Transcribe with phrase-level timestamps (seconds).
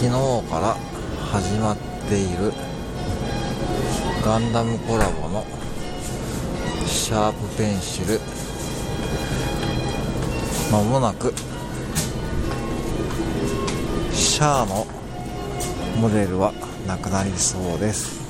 [0.00, 0.16] 昨日
[0.48, 0.76] から
[1.30, 1.76] 始まっ
[2.08, 2.54] ている
[4.24, 5.44] ガンダムコラボの
[6.86, 8.18] シャープペンシル
[10.72, 11.34] まもなく
[14.14, 14.86] シャアの
[16.00, 16.54] モデルは
[16.86, 18.29] なくなりそうです。